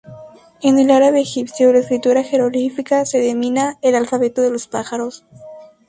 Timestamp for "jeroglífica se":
2.23-3.19